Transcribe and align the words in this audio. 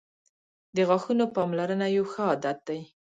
•د 0.75 0.77
غاښونو 0.87 1.25
پاملرنه 1.35 1.87
یو 1.95 2.05
ښه 2.11 2.21
عادت 2.29 2.57
دی. 2.67 2.79